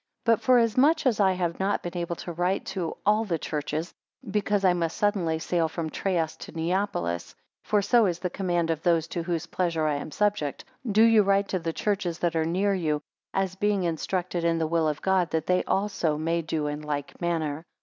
6 0.21 0.25
But 0.25 0.41
forasmuch 0.41 1.05
as 1.05 1.19
I 1.19 1.33
have 1.33 1.59
not 1.59 1.83
been 1.83 1.95
able 1.95 2.15
to 2.15 2.31
write 2.31 2.65
to 2.73 2.97
all 3.05 3.23
the 3.23 3.37
churches, 3.37 3.93
because 4.31 4.65
I 4.65 4.73
must 4.73 4.97
suddenly 4.97 5.37
sail 5.37 5.69
from 5.69 5.91
Troas 5.91 6.35
to 6.37 6.51
Neapolis; 6.53 7.35
(for 7.65 7.83
so 7.83 8.07
is 8.07 8.17
the 8.17 8.31
command 8.31 8.71
of 8.71 8.81
those 8.81 9.05
to 9.09 9.21
whose 9.21 9.45
pleasure 9.45 9.85
I 9.85 9.97
am 9.97 10.09
subject;) 10.09 10.65
do 10.91 11.03
you 11.03 11.21
write 11.21 11.49
to 11.49 11.59
the 11.59 11.71
churches 11.71 12.17
that 12.17 12.35
are 12.35 12.45
near 12.45 12.73
you, 12.73 13.03
as 13.31 13.53
being 13.53 13.83
instructed 13.83 14.43
in 14.43 14.57
the 14.57 14.65
will 14.65 14.87
of 14.87 15.03
God, 15.03 15.29
that 15.29 15.45
they 15.45 15.63
also 15.65 16.17
may 16.17 16.41
do 16.41 16.65
in 16.65 16.81
like 16.81 17.21
manner. 17.21 17.63